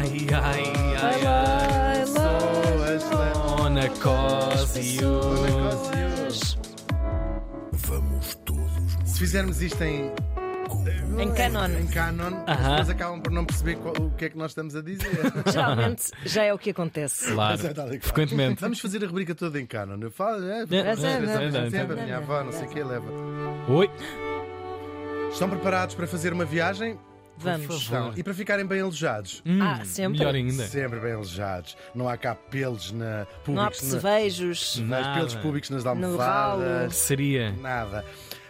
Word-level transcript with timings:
Ai, 0.00 0.26
ai, 0.32 0.64
ai, 1.02 1.26
ai. 1.26 2.00
Pessoas, 2.00 3.04
Dona 3.58 3.86
Cosius. 4.00 5.38
Vamos 7.72 8.34
todos 8.46 8.70
Se 9.04 9.18
fizermos 9.18 9.60
isto 9.60 9.82
em, 9.84 10.10
Em 11.18 11.32
canon. 11.34 11.66
em 11.78 11.86
canon, 11.88 12.42
as 12.46 12.56
Aham. 12.58 12.68
pessoas 12.70 12.90
acabam 12.90 13.20
por 13.20 13.30
não 13.32 13.44
perceber 13.44 13.76
qual- 13.76 13.94
o 14.00 14.10
que 14.12 14.24
é 14.24 14.28
que 14.30 14.38
nós 14.38 14.52
estamos 14.52 14.74
a 14.74 14.80
dizer. 14.80 15.10
Geralmente 15.52 16.04
já 16.24 16.44
é 16.44 16.54
o 16.54 16.58
que 16.58 16.70
acontece. 16.70 17.32
Claro, 17.32 17.58
Mas 17.58 17.64
é 17.70 17.74
tal 17.74 17.86
e 17.92 17.98
qual. 17.98 18.00
frequentemente. 18.14 18.60
Vamos 18.62 18.80
fazer 18.80 19.04
a 19.04 19.06
rubrica 19.06 19.34
toda 19.34 19.60
em 19.60 19.66
canon. 19.66 19.98
Eu 20.00 20.10
falo, 20.10 20.48
é, 20.48 20.64
sempre, 20.66 22.00
a 22.00 22.02
minha 22.04 22.16
avó, 22.16 22.42
não 22.42 22.52
sei 22.52 22.64
o 22.66 22.68
que 22.70 22.82
leva. 22.82 23.06
Oi. 23.68 23.90
Estão 25.30 25.48
preparados 25.50 25.94
para 25.94 26.06
fazer 26.06 26.32
uma 26.32 26.44
viagem? 26.46 26.98
Vamos. 27.40 28.18
E 28.18 28.22
para 28.22 28.34
ficarem 28.34 28.66
bem 28.66 28.80
alojados? 28.80 29.42
Hum, 29.46 29.58
Ah, 29.62 29.84
sempre. 29.84 30.18
Melhor 30.18 30.34
ainda. 30.34 30.66
Sempre 30.66 31.00
bem 31.00 31.12
alojados. 31.12 31.76
Não 31.94 32.08
há 32.08 32.16
cá 32.16 32.34
pelos 32.34 32.92
na 32.92 33.04
Não 33.04 33.22
há 33.22 33.24
públicos, 33.26 33.56
na, 33.56 33.70
percevejos. 34.00 34.76
nas 34.78 34.88
Nada. 34.88 35.14
pelos 35.18 35.34
públicos 35.36 35.70
nas 35.70 35.86
almofadas. 35.86 36.94
Seria. 36.96 37.52
Nada. 37.52 38.04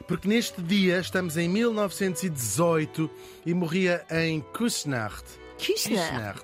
Porque 0.08 0.26
neste 0.26 0.60
dia 0.60 0.98
estamos 0.98 1.36
em 1.36 1.48
1918 1.48 3.08
e 3.46 3.54
morria 3.54 4.04
em 4.10 4.40
Kuschnacht. 4.40 5.24
Kirchner. 5.60 6.34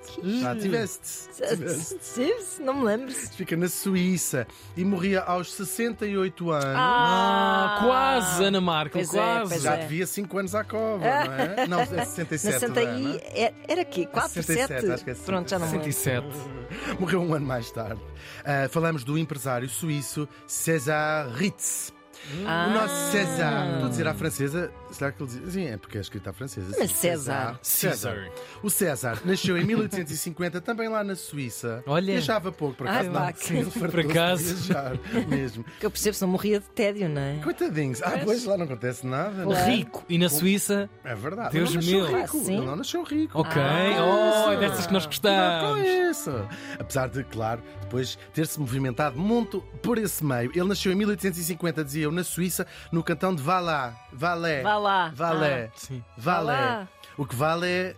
Ah, 0.44 0.54
tiveste. 0.54 1.28
tiveste. 2.14 2.62
Não 2.62 2.74
me 2.74 2.84
lembro. 2.84 3.12
Fica 3.12 3.56
na 3.56 3.68
Suíça 3.68 4.46
e 4.76 4.84
morria 4.84 5.20
aos 5.22 5.52
68 5.54 6.50
anos. 6.50 6.64
Ah, 6.76 7.78
quase, 7.82 8.44
Ana 8.44 8.60
Marco, 8.60 8.92
Pois 8.92 9.08
é, 9.12 9.16
quase. 9.16 9.60
Já 9.60 9.74
é. 9.74 9.82
devia 9.82 10.06
5 10.06 10.38
anos 10.38 10.54
à 10.54 10.64
cova, 10.64 10.98
não 10.98 11.32
é? 11.32 11.66
Não, 11.66 11.80
é 11.80 11.86
67. 11.86 12.52
Na 12.54 12.60
Santa 12.60 12.80
não 12.82 12.90
é? 12.90 13.00
I 13.00 13.16
é- 13.34 13.54
era 13.68 13.84
quê? 13.84 14.06
4, 14.06 14.30
67, 14.32 14.80
7? 14.80 14.92
acho 14.92 15.04
que 15.04 15.10
é 15.10 15.14
Pronto, 15.14 15.48
já 15.50 15.58
não 15.58 15.66
me 15.66 15.72
lembro. 15.72 15.92
107. 15.92 16.26
Morreu 17.00 17.22
um 17.22 17.34
ano 17.34 17.46
mais 17.46 17.70
tarde. 17.70 18.00
Ah, 18.45 18.68
falamos 18.70 19.02
do 19.04 19.16
empresário 19.18 19.68
suíço 19.68 20.28
César 20.46 21.28
Ritz. 21.34 21.92
Ah. 22.46 22.66
O 22.68 22.74
nosso 22.74 23.10
César, 23.12 23.66
estou 23.72 23.86
a 23.86 23.88
dizer 23.90 24.06
à 24.09 24.14
francesa, 24.14 24.72
será 24.90 25.12
que 25.12 25.22
ele 25.22 25.30
diz? 25.30 25.52
Sim, 25.52 25.66
é 25.66 25.76
porque 25.76 25.98
é 25.98 26.00
escrito 26.00 26.28
à 26.28 26.32
francesa. 26.32 26.74
Mas 26.78 26.90
sim, 26.90 26.96
César. 26.96 27.58
César. 27.62 28.28
O 28.62 28.70
César 28.70 29.18
nasceu 29.24 29.56
em 29.56 29.64
1850, 29.64 30.60
também 30.60 30.88
lá 30.88 31.02
na 31.04 31.14
Suíça. 31.14 31.82
Olha. 31.86 32.12
Viajava 32.14 32.50
pouco, 32.52 32.74
por 32.76 32.86
acaso. 32.88 33.10
Ai, 33.14 33.32
não, 33.32 33.34
sim, 33.40 33.56
ele 33.58 33.70
Por 33.70 34.00
acaso. 34.00 34.54
Viajar, 34.54 34.98
mesmo. 35.28 35.64
Que 35.78 35.86
eu 35.86 35.90
percebo, 35.90 36.16
não 36.20 36.28
morria 36.28 36.60
de 36.60 36.66
tédio, 36.66 37.08
não 37.08 37.20
é? 37.23 37.38
Coitadinhos. 37.42 38.02
Ah, 38.02 38.20
pois 38.24 38.45
lá 38.45 38.56
não 38.56 38.64
acontece 38.64 39.06
nada. 39.06 39.45
não 39.45 39.52
é? 39.54 39.70
Rico. 39.70 40.04
E 40.08 40.18
na 40.18 40.28
Suíça, 40.28 40.90
É 41.04 41.14
verdade. 41.14 41.52
Deus 41.52 41.74
ele 41.74 41.76
não 41.76 42.01
nasceu 42.01 42.10
meu. 42.10 42.20
rico. 42.23 42.36
Ah, 42.38 42.45
sim? 42.45 42.56
Ele 42.56 42.66
não 42.66 42.76
nasceu 42.76 43.02
rico. 43.04 43.38
ok. 43.40 43.62
Ah. 43.62 44.46
oh, 44.48 44.52
é 44.52 44.56
dessas 44.58 44.86
que 44.86 44.92
nós 44.92 45.06
Cuidado 45.06 45.60
com 45.66 45.80
gostamos. 45.80 46.10
isso. 46.18 46.48
Apesar 46.78 47.08
de, 47.08 47.24
claro, 47.24 47.62
depois 47.82 48.18
ter-se 48.34 48.58
movimentado 48.58 49.18
muito 49.18 49.60
por 49.82 49.98
esse 49.98 50.24
meio. 50.24 50.51
Ele 50.54 50.64
nasceu 50.64 50.92
em 50.92 50.95
1850, 50.95 51.84
dizia 51.84 52.05
eu, 52.07 52.12
na 52.12 52.24
Suíça, 52.24 52.66
no 52.90 53.02
cantão 53.02 53.35
de 53.35 53.43
Valais. 53.43 53.95
Valais. 54.12 54.62
Vá 54.62 54.76
lá. 54.79 55.12
Valais. 55.15 55.71
Sim. 55.76 56.02
Lá. 56.24 56.88
O 57.18 57.26
que 57.26 57.35
vale 57.37 57.66
é. 57.66 57.96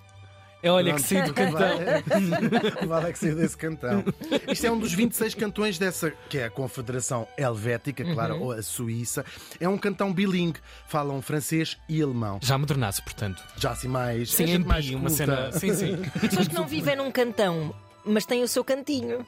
É 0.60 0.72
olha 0.72 0.92
que 0.92 1.00
sim 1.02 1.22
do 1.22 1.30
o 1.30 1.34
que 1.34 1.44
cantão. 1.44 1.78
Vale, 1.78 2.74
o 2.84 2.88
vale 2.88 3.06
é 3.08 3.12
que 3.12 3.18
saiu 3.20 3.36
desse 3.36 3.56
cantão. 3.56 4.02
Isto 4.48 4.66
é 4.66 4.72
um 4.72 4.78
dos 4.78 4.92
26 4.92 5.34
cantões 5.36 5.78
dessa, 5.78 6.10
que 6.28 6.36
é 6.38 6.46
a 6.46 6.50
Confederação 6.50 7.28
Helvética, 7.38 8.02
claro, 8.12 8.34
Uhum. 8.34 8.42
ou 8.42 8.52
a 8.52 8.60
Suíça. 8.62 9.24
É 9.60 9.68
um 9.68 9.78
cantão 9.78 10.12
bilingue. 10.12 10.58
Falam 10.88 11.22
francês 11.22 11.76
e 11.88 12.02
alemão. 12.02 12.40
Já 12.42 12.58
modernasse, 12.58 13.00
portanto. 13.02 13.40
Já 13.56 13.70
assim 13.70 13.86
mais. 13.86 14.32
Sim, 14.32 14.44
é 14.44 14.46
gente 14.48 14.66
mais 14.66 14.90
uma 14.90 15.10
cena. 15.10 15.52
Sim, 15.52 15.72
sim. 15.74 15.96
Pessoas 16.20 16.48
que 16.48 16.54
não 16.54 16.66
vivem 16.66 16.96
num 16.96 17.12
cantão, 17.12 17.72
mas 18.04 18.26
têm 18.26 18.42
o 18.42 18.48
seu 18.48 18.64
cantinho. 18.64 19.24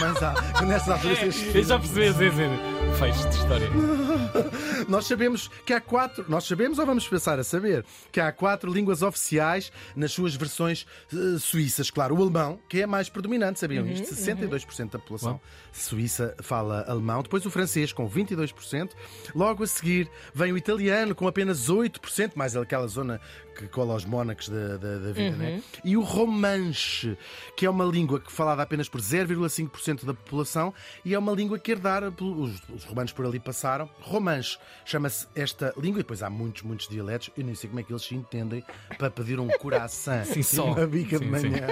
Mas 0.00 0.22
há, 0.22 0.62
nessas 0.64 0.88
alturas 0.88 1.18
tens- 1.18 1.54
Eu 1.54 1.64
já 1.64 1.78
percebi, 1.78 2.12
sim, 2.12 2.30
sim. 2.30 2.98
Fecho 2.98 3.28
de 3.28 3.36
história. 3.36 3.68
Nós 4.88 5.06
sabemos 5.06 5.48
que 5.64 5.72
há 5.72 5.80
quatro, 5.80 6.24
nós 6.28 6.44
sabemos 6.44 6.78
ou 6.78 6.84
vamos 6.84 7.06
pensar 7.06 7.38
a 7.38 7.44
saber, 7.44 7.84
que 8.10 8.20
há 8.20 8.32
quatro 8.32 8.70
línguas 8.72 9.00
oficiais 9.02 9.70
nas 9.94 10.10
suas 10.12 10.34
versões 10.34 10.86
eh, 11.12 11.38
suíças. 11.38 11.88
Claro, 11.90 12.16
o 12.16 12.22
alemão, 12.22 12.58
que 12.68 12.80
é 12.80 12.84
a 12.84 12.86
mais 12.86 13.08
predominante, 13.08 13.60
sabiam 13.60 13.84
Uhum, 13.84 13.92
isto? 13.92 14.12
62% 14.14 14.90
da 14.90 14.98
população 14.98 15.30
Uau. 15.32 15.40
suíça 15.72 16.34
fala 16.42 16.84
alemão. 16.88 17.22
Depois 17.22 17.46
o 17.46 17.50
francês, 17.50 17.92
com 17.92 18.08
22%. 18.10 18.90
Logo 19.34 19.62
a 19.62 19.66
seguir 19.66 20.10
vem 20.34 20.52
o 20.52 20.56
italiano, 20.56 21.14
com 21.14 21.28
apenas 21.28 21.68
8%, 21.70 22.32
mais 22.34 22.56
aquela 22.56 22.86
zona 22.88 23.20
que 23.56 23.68
cola 23.68 23.92
aos 23.92 24.04
mónacos 24.04 24.48
da, 24.48 24.76
da, 24.78 24.98
da 24.98 25.12
vida, 25.12 25.36
né? 25.36 25.52
Uhum. 25.52 25.62
E 25.84 25.96
o 25.96 26.02
romanche, 26.02 27.16
que 27.56 27.66
é 27.66 27.70
uma 27.70 27.84
língua 27.84 28.18
que 28.18 28.32
falada 28.32 28.62
apenas 28.62 28.88
por 28.88 29.00
0,5% 29.48 30.04
da 30.04 30.14
população 30.14 30.72
e 31.04 31.14
é 31.14 31.18
uma 31.18 31.32
língua 31.32 31.58
que 31.58 31.70
herdara, 31.72 32.10
os, 32.20 32.60
os 32.68 32.84
romanos 32.84 33.12
por 33.12 33.24
ali 33.26 33.38
passaram. 33.40 33.88
Romanche 34.00 34.58
chama-se 34.84 35.26
esta 35.34 35.72
língua, 35.76 36.00
e 36.00 36.02
depois 36.02 36.22
há 36.22 36.30
muitos, 36.30 36.62
muitos 36.62 36.88
dialetos. 36.88 37.30
Eu 37.36 37.44
nem 37.44 37.54
sei 37.54 37.68
como 37.68 37.80
é 37.80 37.82
que 37.82 37.92
eles 37.92 38.02
se 38.02 38.14
entendem 38.14 38.64
para 38.98 39.10
pedir 39.10 39.38
um 39.40 39.48
coração 39.58 40.24
Sim, 40.26 40.40
e 40.40 40.44
só. 40.44 40.64
uma 40.66 40.86
bica 40.86 41.18
de 41.18 41.24
Sim, 41.26 41.38
sim. 41.40 41.50
manhã. 41.50 41.66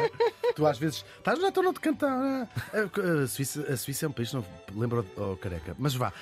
Tu 0.54 0.66
às 0.66 0.78
vezes 0.78 1.04
estás, 1.18 1.38
já 1.40 1.48
estou 1.48 1.62
no 1.62 1.72
de 1.72 1.80
cantar. 1.80 2.08
ah. 2.10 3.22
A, 3.22 3.26
Suíça, 3.28 3.62
a 3.72 3.76
Suíça 3.76 4.06
é 4.06 4.08
um 4.08 4.12
país, 4.12 4.32
não 4.32 4.44
lembro 4.74 5.06
oh, 5.16 5.36
careca, 5.36 5.76
mas 5.78 5.94
vá. 5.94 6.12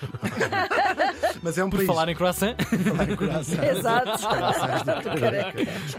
mas 1.42 1.56
é 1.56 1.64
um 1.64 1.70
Por 1.70 1.76
país. 1.78 1.86
falar 1.86 2.08
em 2.10 2.14
croissant, 2.14 2.54
falar 2.84 3.10
em 3.10 3.16
coração. 3.16 3.64
Exato. 3.64 4.10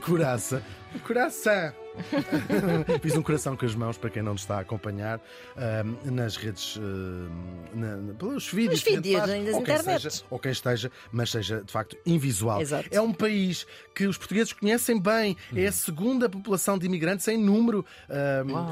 Coraça. 0.02 0.64
Coração. 1.06 1.74
Fiz 3.02 3.16
um 3.16 3.22
coração 3.22 3.56
com 3.58 3.66
as 3.66 3.76
mãos 3.76 3.98
para 3.98 4.10
quem 4.10 4.22
não 4.24 4.34
nos 4.34 4.42
está 4.42 4.58
a 4.58 4.62
acompanhar 4.62 5.20
nas 6.06 6.36
redes, 6.38 6.78
ahm, 6.78 7.30
na- 7.74 7.98
na- 7.98 8.14
pelos 8.14 8.48
vídeos. 8.52 8.82
Vídeos, 8.84 9.20
faz, 9.20 9.30
ou 9.56 9.64
quem 9.64 9.78
seja- 10.00 10.24
ou 10.30 10.40
quem 10.40 10.52
esteja, 10.52 10.92
mas 11.12 11.32
seja 11.32 11.62
de 11.64 11.72
facto 11.72 11.98
invisual. 12.06 12.62
Exato. 12.62 12.88
É 12.92 13.02
um 13.02 13.14
país 13.14 13.66
que 13.94 14.06
os 14.08 14.18
portugueses 14.18 14.54
conhecem 14.54 15.00
bem. 15.00 15.36
É 15.56 15.68
a 15.68 15.72
segunda 15.72 16.30
população 16.30 16.78
de 16.78 16.86
imigrantes 16.86 17.28
em 17.28 17.38
número 17.38 17.86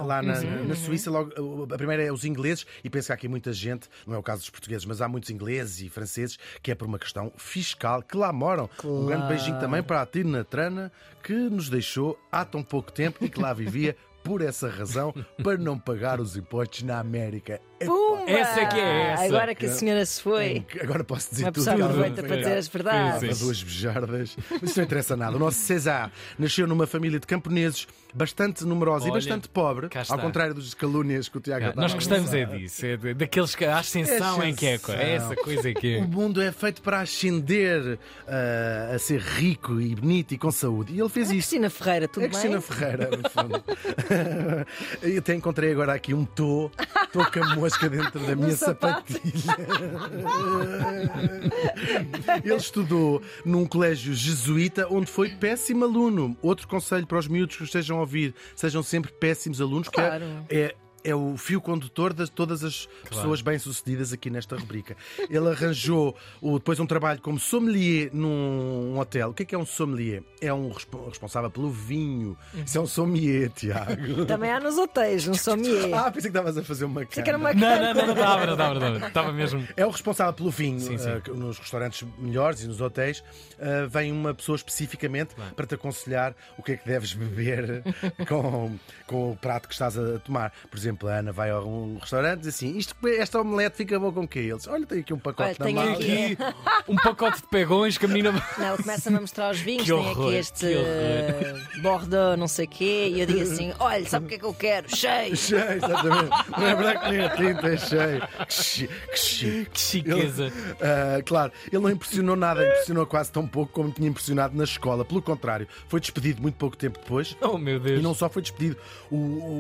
lá 0.06 0.22
na, 0.22 0.34
na 0.42 0.76
Suíça. 0.76 1.12
Logo, 1.12 1.68
a 1.74 1.78
primeira 1.78 2.04
é 2.04 2.12
os 2.12 2.24
ingleses, 2.26 2.66
e 2.84 2.90
penso 2.90 3.08
que 3.08 3.12
há 3.12 3.16
aqui 3.16 3.28
muita 3.28 3.52
gente, 3.54 3.90
não 4.06 4.16
é 4.16 4.18
o 4.18 4.24
caso 4.24 4.42
dos 4.42 4.50
portugueses, 4.50 4.86
mas 4.86 5.02
há 5.02 5.08
muitos 5.08 5.30
ingleses 5.30 5.82
e 5.82 5.90
franceses 5.90 6.38
que 6.62 6.72
é 6.72 6.76
por 6.76 6.88
uma 6.88 7.00
questão 7.00 7.32
fiscal 7.38 8.02
que 8.02 8.16
lá 8.18 8.32
moram. 8.32 8.70
Um 8.84 9.06
grande 9.06 9.28
beijinho 9.28 9.60
também 9.60 9.82
para 9.84 10.02
a 10.02 10.06
Tina 10.06 10.44
Trana, 10.44 10.92
que 11.24 11.34
nos 11.34 11.70
deixou 11.70 12.18
há 12.32 12.46
tão 12.46 12.64
pouco 12.64 12.92
tempo 12.92 13.07
e 13.22 13.30
que 13.30 13.40
lá 13.40 13.54
vivia 13.54 13.96
por 14.28 14.42
essa 14.42 14.70
razão, 14.70 15.14
para 15.44 15.58
não 15.58 15.78
pagar 15.80 16.20
os 16.20 16.36
impostos 16.38 16.84
na 16.84 17.00
América. 17.00 17.60
É 17.80 17.86
Pumba! 17.86 18.24
Essa 18.30 18.60
é 18.62 18.66
que 18.66 18.80
é 18.80 19.02
essa. 19.12 19.24
Agora 19.26 19.54
que 19.56 19.66
a 19.68 19.72
senhora 19.72 20.06
se 20.06 20.22
foi. 20.22 20.66
Agora 20.82 21.04
posso 21.04 21.30
dizer 21.30 21.44
Uma 21.46 21.52
tudo. 21.52 21.64
pessoa 21.64 21.76
que 21.76 21.82
ela 21.82 21.92
aproveita 21.92 22.24
para 22.24 22.38
dizer 22.38 22.58
as 22.58 22.68
verdades. 22.68 23.20
Sim, 23.20 23.30
Há 23.30 23.46
duas 23.46 23.64
bejardas. 23.64 24.38
Mas 24.50 24.64
isso 24.64 24.80
não 24.80 24.86
interessa 24.86 25.16
nada. 25.16 25.36
O 25.36 25.40
nosso 25.40 25.60
César 25.60 26.12
nasceu 26.40 26.66
numa 26.68 26.88
família 26.88 27.20
de 27.20 27.28
camponeses 27.28 27.88
bastante 28.16 28.66
numerosa 28.66 29.06
e 29.06 29.12
Olha, 29.12 29.20
bastante 29.20 29.48
pobre, 29.48 29.90
ao 30.10 30.18
contrário 30.20 30.56
dos 30.56 30.74
calúnias 30.74 31.30
que 31.30 31.38
o 31.38 31.40
Tiago 31.42 31.72
nós 31.80 31.94
gostamos 31.94 32.34
é 32.34 32.46
disso. 32.46 32.84
É 32.86 32.98
daqueles 33.14 33.54
que 33.54 33.64
a 33.64 33.78
ascensão 33.78 34.42
É 34.42 34.50
em 34.50 34.56
que 34.56 34.66
é. 34.66 34.80
É 34.98 35.14
essa 35.16 35.36
coisa 35.36 35.72
que 35.74 35.98
O 35.98 36.04
é. 36.04 36.08
mundo 36.08 36.42
é 36.42 36.52
feito 36.52 36.82
para 36.82 37.02
ascender 37.02 38.00
ah, 38.28 38.94
a 38.96 39.00
ser 39.00 39.20
rico 39.22 39.80
e 39.80 39.94
bonito 39.94 40.34
e 40.34 40.38
com 40.38 40.50
saúde. 40.52 40.94
E 40.96 41.00
ele 41.00 41.10
fez 41.10 41.30
A 41.30 41.36
isso. 41.36 41.48
Cristina 41.50 41.70
Ferreira, 41.70 42.08
tudo 42.08 42.26
É 42.26 42.30
Cristina 42.30 42.54
bem? 42.54 42.62
Ferreira, 42.62 43.10
no 43.12 43.30
fundo. 43.30 43.64
Eu 45.02 45.20
até 45.20 45.34
encontrei 45.36 45.72
agora 45.72 45.94
aqui 45.94 46.14
um 46.14 46.26
tô, 46.26 46.70
tô 47.12 47.24
com 47.32 47.44
a 47.44 47.56
mosca 47.56 47.90
dentro 47.90 48.20
da 48.20 48.36
minha 48.36 48.56
sapatilha. 48.56 49.22
Ele 52.44 52.56
estudou 52.56 53.22
num 53.46 53.66
colégio 53.66 54.14
jesuíta 54.14 54.88
onde 54.90 55.10
foi 55.10 55.30
péssimo 55.30 55.86
aluno. 55.86 56.36
Outro 56.42 56.68
conselho 56.68 57.08
para 57.08 57.20
os 57.20 57.28
miúdos 57.28 57.56
que 57.56 57.64
estejam 57.64 57.98
a 57.98 58.02
ouvir: 58.02 58.34
sejam 58.56 58.84
sempre 58.84 59.12
péssimos 59.12 59.62
alunos, 59.62 59.88
Claro. 59.90 60.26
que 60.48 60.56
é, 60.56 60.60
é 60.62 60.76
é 61.10 61.16
o 61.16 61.38
fio 61.38 61.62
condutor 61.62 62.14
de 62.14 62.30
todas 62.30 62.64
as 62.64 62.88
pessoas 63.10 63.42
bem-sucedidas 63.42 64.12
aqui 64.12 64.30
nesta 64.30 64.56
rubrica. 64.58 64.96
Ele 65.30 65.50
arranjou 65.50 66.16
o- 66.42 66.58
depois 66.60 66.80
um 66.80 66.86
trabalho 66.86 67.22
como 67.22 67.40
sommelier 67.40 68.10
num 68.14 68.98
hotel. 69.00 69.30
O 69.30 69.34
que 69.34 69.44
é 69.44 69.46
que 69.46 69.56
é 69.56 69.58
um 69.58 69.66
sommelier? 69.66 70.24
É 70.42 70.54
um 70.54 70.70
respo- 70.72 71.08
responsável 71.08 71.50
pelo 71.50 71.70
vinho. 71.72 72.38
Isso 72.66 72.78
é 72.78 72.82
um 72.82 72.86
sommelier, 72.88 73.50
Tiago. 73.52 74.26
Também 74.26 74.52
há 74.52 74.60
nos 74.60 74.78
hotéis, 74.78 75.28
um 75.28 75.34
sommelier. 75.34 75.94
Ah, 75.94 76.12
pensei 76.12 76.30
que 76.32 76.38
estavas 76.38 76.58
a 76.58 76.64
fazer 76.64 76.86
uma 76.86 77.06
Pensei 77.06 77.24
que 77.24 77.30
era 77.30 77.38
uma 77.38 77.54
cana. 77.54 77.94
Não, 77.94 77.94
não, 77.94 77.94
não, 77.94 78.08
não 78.08 78.14
estava, 78.14 78.46
não 78.46 78.54
estava, 78.54 78.74
não 78.80 78.88
estava. 78.88 79.08
Estava 79.08 79.34
mesmo. 79.34 79.68
É 79.78 79.86
o 79.86 79.90
responsável 79.90 80.34
pelo 80.34 80.52
vinho 80.52 80.80
Sim, 80.80 80.98
sim. 80.98 81.22
que 81.24 81.32
nos 81.32 81.58
restaurantes 81.60 82.06
melhores 82.18 82.62
e 82.62 82.68
nos 82.68 82.82
hotéis. 82.82 83.24
eh, 83.60 83.88
vem 83.88 84.12
uma 84.12 84.34
pessoa 84.34 84.56
especificamente 84.56 85.36
para 85.56 85.66
te 85.66 85.76
aconselhar 85.76 86.36
o 86.58 86.64
que 86.64 86.74
é 86.74 86.78
que 86.78 86.88
deves 86.88 87.14
beber 87.14 87.84
com, 88.28 88.78
com 89.08 89.32
o 89.32 89.36
prato 89.38 89.68
que 89.68 89.74
estás 89.74 89.98
a 89.98 90.20
tomar. 90.20 90.52
Por 90.70 90.78
exemplo, 90.78 90.97
exemplo, 90.98 91.10
a 91.10 91.14
Ana 91.18 91.32
vai 91.32 91.50
a 91.52 91.60
um 91.62 91.98
restaurante 92.00 92.40
e 92.40 92.42
diz 92.42 92.56
assim: 92.56 92.78
Isto, 92.78 92.96
esta 93.08 93.40
omelete 93.42 93.78
fica 93.78 94.00
boa 94.00 94.12
com 94.12 94.22
o 94.24 94.28
quê? 94.28 94.40
Eles, 94.40 94.68
olha, 94.68 94.86
tem 94.86 95.00
aqui 95.00 95.14
um 95.14 95.20
pacote 95.20 95.56
Olha, 95.62 95.74
na 95.74 95.82
mala. 95.82 95.92
aqui- 95.94 96.38
um 96.90 96.96
pacote 96.96 97.38
de 97.42 97.48
pegões 97.48 97.98
que 97.98 98.06
a 98.06 98.08
menina. 98.08 98.32
Não, 98.58 98.78
começa-me 98.78 99.18
a 99.18 99.22
mostrar 99.22 99.52
os 99.52 99.60
vinhos, 99.60 99.84
Que 99.84 99.92
tem 99.92 100.00
horror, 100.00 100.28
aqui 100.28 100.36
este 100.36 100.66
eh, 100.74 101.56
Bordeaux, 101.82 102.38
não 102.40 102.48
sei 102.48 102.66
o 102.66 102.70
quê, 102.70 103.12
e 103.14 103.22
eu 103.22 103.26
digo 103.26 103.42
assim: 103.42 103.74
olha, 103.80 104.06
sabe 104.08 104.26
o 104.26 104.30
que 104.30 104.36
é 104.36 104.40
que 104.40 104.46
eu 104.46 104.54
quero? 104.54 104.96
Cheio! 104.96 105.36
Cheio, 105.38 105.72
exatamente. 105.74 106.50
Não 106.58 106.68
é 106.68 106.76
verdade 106.76 107.00
que 107.06 107.12
nem 107.12 107.22
a 107.26 107.30
tinta 107.30 107.68
é 107.68 107.78
cheio. 107.78 108.28
Que 108.48 108.54
chi- 108.54 108.88
que 109.12 109.20
chique. 109.20 109.68
Que 109.78 109.80
chiqueza. 109.80 110.52
Ah, 110.82 111.22
claro, 111.26 111.52
ele 111.72 111.82
não 111.82 111.90
impressionou 111.90 112.36
nada, 112.36 112.66
impressionou 112.66 113.06
quase 113.06 113.32
tão 113.32 113.48
pouco 113.48 113.72
como 113.72 113.92
tinha 113.92 114.08
impressionado 114.10 114.56
na 114.56 114.64
escola. 114.64 115.04
Pelo 115.06 115.22
contrário, 115.22 115.68
foi 115.88 116.00
despedido 116.00 116.42
muito 116.42 116.56
pouco 116.56 116.76
tempo 116.78 117.00
depois. 117.00 117.36
Oh 117.42 117.58
meu 117.58 117.80
Deus. 117.80 118.00
E 118.00 118.04
não 118.04 118.14
só 118.14 118.30
foi 118.30 118.42
despedido, 118.42 118.78
o, 119.12 119.16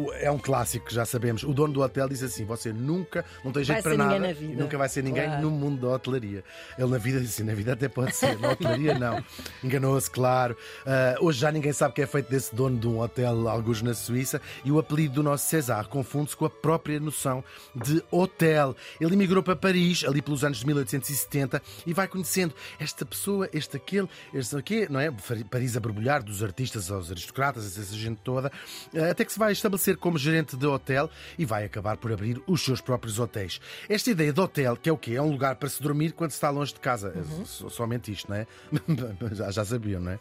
o- 0.08 0.14
é 0.14 0.30
um 0.32 0.38
clássico 0.38 0.86
que 0.88 0.94
já 0.94 1.06
sabemos. 1.06 1.27
O 1.46 1.54
dono 1.54 1.74
do 1.74 1.82
hotel 1.82 2.08
diz 2.10 2.24
assim: 2.24 2.46
Você 2.46 2.72
nunca, 2.74 3.24
não 3.44 3.52
tem 3.52 3.64
jeito 3.64 3.84
Vai 3.84 3.96
para 3.96 4.04
nada, 4.06 4.20
na 4.20 4.34
vida. 4.34 4.62
nunca 4.62 4.78
vai 4.78 4.90
ser 4.90 5.04
ninguém 5.04 5.26
Claro. 5.26 5.42
no 5.42 5.52
mundo 5.52 5.82
da 5.88 5.94
hotelaria. 5.96 6.44
Ele 6.78 6.88
na 6.90 6.98
vida 6.98 7.20
disse 7.20 7.42
assim: 7.42 7.50
Na 7.50 7.56
vida 7.56 7.74
até 7.74 7.88
pode 7.90 8.16
ser, 8.16 8.38
na 8.40 8.52
hotelaria 8.52 8.98
não. 8.98 9.24
Enganou-se, 9.64 10.10
claro. 10.10 10.56
Ah, 10.86 11.16
hoje 11.20 11.40
já 11.40 11.52
ninguém 11.52 11.74
sabe 11.74 11.92
o 11.92 11.96
que 11.96 12.02
é 12.02 12.08
feito 12.08 12.30
desse 12.30 12.54
dono 12.56 12.78
de 12.78 12.88
um 12.88 13.00
hotel, 13.00 13.48
alguns 13.48 13.82
na 13.82 13.94
Suíça, 13.94 14.42
e 14.64 14.72
o 14.72 14.80
apelido 14.80 15.16
do 15.16 15.24
nosso 15.24 15.48
César 15.48 15.86
confunde-se 15.88 16.36
com 16.36 16.46
a 16.46 16.50
própria 16.50 17.00
noção 17.00 17.44
de 17.76 18.04
hotel. 18.12 18.76
Ele 19.00 19.14
emigrou 19.14 19.42
para 19.44 19.56
Paris, 19.56 20.04
ali 20.06 20.22
pelos 20.22 20.44
anos 20.44 20.60
de 20.60 20.66
1870, 20.68 21.62
e 21.86 21.94
vai 21.94 22.08
conhecendo 22.08 22.54
esta 22.80 23.06
pessoa, 23.06 23.50
este 23.54 23.78
aquele, 23.78 24.08
este 24.34 24.56
aqui, 24.56 24.88
não 24.92 25.00
é? 25.00 25.12
Paris 25.50 25.76
a 25.78 25.80
borbulhar, 25.80 26.24
dos 26.24 26.44
artistas 26.44 26.90
aos 26.92 27.10
aristocratas, 27.12 27.78
essa 27.78 27.96
gente 27.96 28.20
toda, 28.24 28.52
eh, 28.94 29.10
até 29.10 29.24
que 29.26 29.32
se 29.34 29.40
vai 29.40 29.52
estabelecer 29.52 29.98
como 29.98 30.18
gerente 30.18 30.56
de 30.56 30.66
hotel 30.66 31.07
e 31.38 31.46
vai 31.46 31.64
acabar 31.66 31.98
por 31.98 32.12
abrir 32.12 32.42
os 32.48 32.64
seus 32.64 32.82
próprios 32.82 33.20
hotéis. 33.20 33.60
Esta 33.90 34.10
ideia 34.12 34.32
de 34.34 34.40
hotel, 34.40 34.76
que 34.76 34.90
é 34.90 34.92
o 34.94 34.98
quê? 34.98 35.14
É 35.16 35.22
um 35.22 35.32
lugar 35.32 35.56
para 35.56 35.70
se 35.70 35.82
dormir 35.82 36.12
quando 36.14 36.32
se 36.32 36.38
está 36.38 36.50
longe 36.50 36.74
de 36.74 36.80
casa. 36.80 37.14
É 37.16 37.46
so- 37.46 37.70
Somente 37.70 38.12
isto, 38.12 38.30
não 38.30 38.38
é? 38.38 38.48
já, 39.34 39.52
já 39.52 39.66
sabiam, 39.66 40.02
não 40.02 40.12
é? 40.12 40.20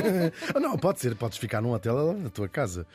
Não, 0.60 0.76
pode 0.78 1.00
ser, 1.00 1.14
podes 1.16 1.38
ficar 1.38 1.60
num 1.60 1.72
hotel 1.72 2.12
na 2.14 2.30
tua 2.30 2.48
casa. 2.48 2.86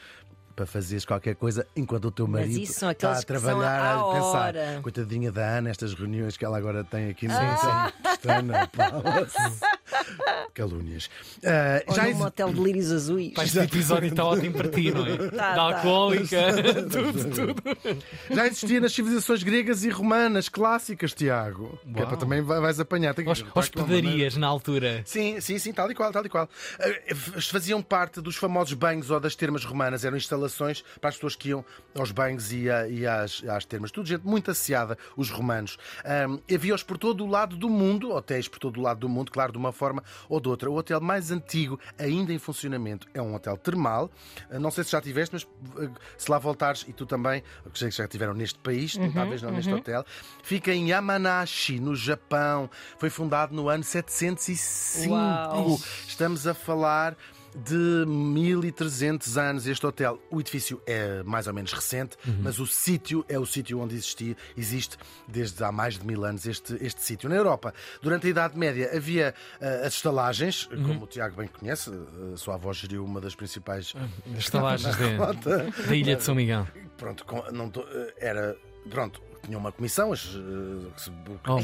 Para 0.55 0.65
fazeres 0.65 1.05
qualquer 1.05 1.35
coisa 1.35 1.67
enquanto 1.75 2.05
o 2.05 2.11
teu 2.11 2.27
marido 2.27 2.63
está 2.63 2.89
a 2.89 3.21
trabalhar 3.21 3.95
a 3.99 4.03
pensar. 4.13 4.55
hora. 4.55 4.79
Coitadinha 4.81 5.31
da 5.31 5.45
Ana, 5.57 5.69
estas 5.69 5.93
reuniões 5.93 6.35
que 6.35 6.43
ela 6.43 6.57
agora 6.57 6.83
tem 6.83 7.09
aqui 7.09 7.27
no 7.27 7.33
Ah. 7.35 7.93
Estana, 8.13 8.67
Calúnias. 10.53 11.09
Ah, 11.45 11.83
Ou 11.87 11.95
já 11.95 12.03
num 12.03 12.09
exi- 12.09 12.19
motel 12.19 12.53
de 12.53 12.59
lírios 12.61 12.91
azuis. 12.91 13.33
Pá, 13.33 13.43
Este 13.43 13.59
episódio 13.59 14.09
está 14.09 14.25
ótimo 14.25 14.55
para 14.55 14.69
ti, 14.69 14.91
não 14.91 15.05
é? 15.05 15.17
Tá, 15.37 15.49
da 15.49 15.55
tá. 15.55 15.61
alcoólica, 15.61 16.37
tudo, 16.89 17.53
tudo. 17.53 18.03
Já 18.31 18.47
existia 18.47 18.79
nas 18.79 18.91
civilizações 18.93 19.43
gregas 19.43 19.83
e 19.83 19.89
romanas 19.89 20.49
clássicas, 20.49 21.13
Tiago. 21.13 21.77
Que 21.93 22.01
é 22.01 22.05
para 22.05 22.17
também 22.17 22.41
vai- 22.41 22.59
vais 22.59 22.79
apanhar. 22.79 23.13
Tem 23.13 23.23
que 23.25 23.31
Hos-. 23.31 23.45
Hospedarias 23.53 24.35
na 24.37 24.47
altura. 24.47 25.01
Sim, 25.05 25.39
sim, 25.41 25.59
sim, 25.59 25.71
tal 25.73 25.89
e 25.91 25.95
qual, 25.95 26.11
tal 26.11 26.25
e 26.25 26.29
qual. 26.29 26.49
Eh, 26.79 27.13
Faziam 27.41 27.81
parte 27.81 28.21
dos 28.21 28.35
famosos 28.35 28.73
banhos 28.73 29.09
ou 29.11 29.19
das 29.19 29.35
termas 29.35 29.63
romanas, 29.63 30.03
eram 30.05 30.17
instalações 30.17 30.83
para 30.99 31.09
as 31.09 31.15
pessoas 31.15 31.35
que 31.35 31.49
iam 31.49 31.63
aos 31.95 32.11
banhos 32.11 32.51
e, 32.51 32.69
a- 32.69 32.87
e 32.87 33.05
às, 33.05 33.43
às 33.47 33.65
termas. 33.65 33.91
Tudo 33.91 34.07
gente 34.07 34.25
muito 34.25 34.51
asseada, 34.51 34.97
os 35.15 35.29
romanos. 35.29 35.77
Ahm, 36.03 36.39
Havia-os 36.53 36.83
por 36.83 36.97
todo 36.97 37.23
o 37.23 37.27
lado 37.27 37.55
do 37.55 37.69
mundo, 37.69 38.11
hotéis 38.11 38.47
por 38.47 38.59
todo 38.59 38.79
o 38.79 38.83
lado 38.83 38.99
do 39.01 39.09
mundo, 39.09 39.31
claro, 39.31 39.51
de 39.51 39.57
uma 39.57 39.71
forma 39.71 39.96
ou 40.29 40.39
de 40.39 40.47
outra. 40.49 40.69
O 40.69 40.75
hotel 40.75 40.99
mais 41.01 41.31
antigo, 41.31 41.79
ainda 41.97 42.33
em 42.33 42.39
funcionamento, 42.39 43.07
é 43.13 43.21
um 43.21 43.33
hotel 43.35 43.57
termal. 43.57 44.09
Ah, 44.49 44.59
Não 44.59 44.71
sei 44.71 44.83
se 44.83 44.91
já 44.91 45.01
tiveste, 45.01 45.33
mas 45.33 45.47
eh, 45.83 45.89
se 46.17 46.29
lá 46.31 46.37
voltares, 46.39 46.85
e 46.87 46.93
tu 46.93 47.05
também, 47.05 47.43
que 47.71 47.79
sei 47.79 47.89
que 47.89 47.95
já 47.95 48.03
estiveram 48.05 48.33
neste 48.33 48.59
país, 48.59 48.95
Uhum, 48.95 49.11
talvez 49.11 49.41
não 49.41 49.51
neste 49.51 49.71
hotel, 49.73 50.05
fica 50.43 50.73
em 50.73 50.89
Yamanashi, 50.89 51.79
no 51.79 51.95
Japão. 51.95 52.69
Foi 52.99 53.09
fundado 53.09 53.53
no 53.55 53.69
ano 53.69 53.83
705. 53.83 55.13
Uau. 55.13 55.79
Estamos 56.07 56.47
a 56.47 56.53
falar 56.53 57.15
de 57.55 58.05
1300 58.05 59.37
anos 59.37 59.67
este 59.67 59.85
hotel. 59.85 60.19
O 60.29 60.39
edifício 60.39 60.81
é 60.85 61.21
mais 61.23 61.47
ou 61.47 61.53
menos 61.53 61.71
recente, 61.73 62.17
mas 62.41 62.59
o 62.59 62.67
sítio 62.67 63.25
é 63.29 63.37
o 63.39 63.45
sítio 63.45 63.79
onde 63.79 63.95
existia, 63.95 64.35
existe 64.57 64.97
desde 65.27 65.63
há 65.63 65.71
mais 65.71 65.97
de 65.97 66.05
mil 66.05 66.23
anos 66.25 66.45
este, 66.45 66.77
este 66.81 67.01
sítio. 67.01 67.29
Na 67.29 67.35
Europa, 67.35 67.73
durante 68.01 68.27
a 68.27 68.29
Idade 68.29 68.57
Média, 68.57 68.91
havia 68.95 69.33
ah, 69.61 69.85
as 69.87 69.93
estalagens, 69.95 70.65
como 70.85 71.03
o 71.03 71.07
Tiago 71.07 71.35
bem 71.37 71.47
conhece, 71.47 71.89
ah, 71.91 72.33
a 72.33 72.37
sua 72.37 72.55
avó 72.55 72.71
geriu 72.73 73.03
uma 73.03 73.19
das 73.21 73.35
principais. 73.35 73.93
As 74.33 74.39
estalagens 74.39 74.95
de- 74.97 75.87
da 75.87 75.95
Ilha 75.95 76.15
de 76.15 76.23
São 76.23 76.35
Miguel. 76.35 76.67
Pronto, 76.97 77.25
com- 77.25 77.43
não 77.51 77.69
tô- 77.69 77.81
ah, 77.89 78.13
era. 78.17 78.55
Pronto. 78.89 79.21
Tinha 79.43 79.57
uma 79.57 79.71
comissão, 79.71 80.11
as, 80.11 80.25
ah, 80.35 80.91
que 80.95 81.01
se- 81.01 81.11
Oh, 81.47 81.59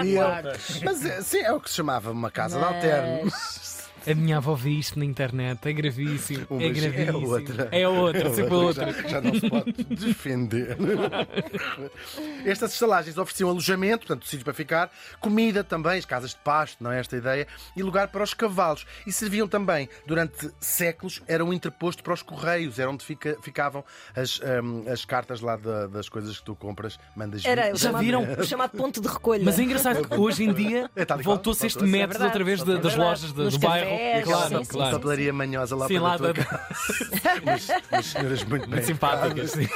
bebiam. 0.00 0.26
quartos. 0.28 0.80
Mas 0.82 1.26
sim, 1.26 1.38
é 1.38 1.52
o 1.52 1.60
que 1.60 1.68
se 1.70 1.76
chamava 1.76 2.10
uma 2.10 2.30
casa 2.30 2.58
de 2.58 2.64
alterno. 2.64 3.30
A 4.06 4.14
minha 4.14 4.36
avó 4.36 4.54
viu 4.54 4.72
isto 4.78 4.98
na 4.98 5.04
internet, 5.04 5.66
é 5.68 5.72
gravíssimo. 5.72 6.46
Uma 6.50 6.62
é 6.62 6.66
é 6.66 6.70
gravíssimo. 6.70 7.28
outra. 7.28 7.68
É 7.72 7.88
outra, 7.88 8.34
sempre 8.34 8.54
outra. 8.54 8.92
Já, 8.92 9.08
já 9.08 9.20
não 9.20 9.34
se 9.34 9.48
pode 9.50 9.72
defender. 9.72 10.76
Estas 12.44 12.72
estalagens 12.72 13.16
ofereciam 13.18 13.48
alojamento, 13.50 14.06
portanto, 14.06 14.24
sítios 14.24 14.42
para 14.42 14.52
ficar, 14.54 14.90
comida 15.20 15.64
também, 15.64 15.98
as 15.98 16.04
casas 16.04 16.30
de 16.30 16.36
pasto, 16.36 16.82
não 16.82 16.92
é 16.92 17.00
esta 17.00 17.16
a 17.16 17.18
ideia, 17.18 17.46
e 17.76 17.82
lugar 17.82 18.08
para 18.08 18.22
os 18.22 18.34
cavalos. 18.34 18.86
E 19.06 19.12
serviam 19.12 19.48
também, 19.48 19.88
durante 20.06 20.50
séculos, 20.60 21.22
eram 21.26 21.52
interposto 21.52 22.02
para 22.02 22.12
os 22.14 22.22
correios, 22.22 22.78
era 22.78 22.90
onde 22.90 23.04
fica- 23.04 23.36
ficavam 23.42 23.84
as, 24.14 24.40
hum, 24.62 24.84
as 24.90 25.04
cartas 25.04 25.40
lá 25.40 25.56
da- 25.56 25.86
das 25.86 26.08
coisas 26.08 26.38
que 26.38 26.44
tu 26.44 26.54
compras, 26.54 26.98
mandas. 27.16 27.44
Era 27.44 27.72
o 27.72 27.78
chamado, 27.78 28.02
viram? 28.04 28.22
o 28.38 28.44
chamado 28.44 28.70
ponto 28.76 29.00
de 29.00 29.08
recolha. 29.08 29.42
Mas 29.44 29.58
é 29.58 29.62
engraçado 29.62 30.06
que 30.08 30.14
hoje 30.16 30.44
em 30.44 30.52
dia 30.52 30.90
É 30.94 31.04
voltou-se 31.22 31.66
este. 31.66 31.78
É 31.82 31.86
método 31.86 32.12
verdade, 32.12 32.24
outra 32.30 32.44
vez 32.44 32.60
é 32.60 32.64
das 32.78 32.96
lojas 32.96 33.32
do, 33.32 33.44
Nos 33.44 33.54
do 33.58 33.66
bairro. 33.66 33.93
Claro, 34.24 34.48
sim, 34.58 34.64
sim, 34.64 34.70
claro. 34.70 34.96
Papelaria 34.96 35.32
manhosa 35.32 35.76
lá 35.76 35.86
Sim, 35.88 35.94
para 35.94 36.02
lá 36.02 36.14
a 36.14 36.18
tua 36.18 36.32
da- 36.32 36.44
casa. 36.44 36.64
Mas, 37.44 37.68
mas 37.90 38.06
senhoras 38.06 38.44
muito 38.44 38.68
bem. 38.68 38.82
Simpáticas. 38.82 39.50
sim. 39.52 39.68